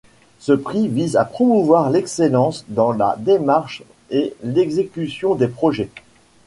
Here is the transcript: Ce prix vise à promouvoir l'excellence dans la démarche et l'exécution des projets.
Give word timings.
Ce 0.39 0.51
prix 0.53 0.87
vise 0.87 1.15
à 1.15 1.25
promouvoir 1.25 1.91
l'excellence 1.91 2.65
dans 2.69 2.91
la 2.91 3.15
démarche 3.19 3.83
et 4.09 4.33
l'exécution 4.41 5.35
des 5.35 5.47
projets. 5.47 5.91